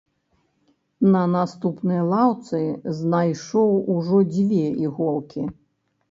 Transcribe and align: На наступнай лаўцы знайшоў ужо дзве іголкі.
На 1.15 1.19
наступнай 1.33 1.99
лаўцы 2.13 2.61
знайшоў 2.99 3.75
ужо 3.97 4.23
дзве 4.31 4.63
іголкі. 4.87 5.45